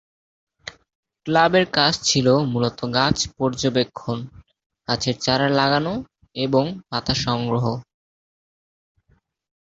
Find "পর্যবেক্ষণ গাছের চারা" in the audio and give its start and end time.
3.37-5.47